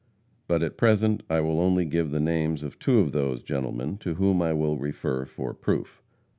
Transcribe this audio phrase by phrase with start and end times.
[0.47, 4.15] But at present I will only give the names of two of those gentlemen to
[4.15, 6.01] whom I will refer for proof.